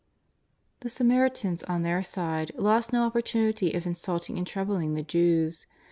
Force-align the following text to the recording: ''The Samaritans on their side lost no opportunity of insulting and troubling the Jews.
''The 0.81 0.89
Samaritans 0.89 1.61
on 1.61 1.83
their 1.83 2.01
side 2.01 2.53
lost 2.57 2.91
no 2.91 3.03
opportunity 3.05 3.73
of 3.73 3.85
insulting 3.85 4.35
and 4.39 4.47
troubling 4.47 4.95
the 4.95 5.03
Jews. 5.03 5.67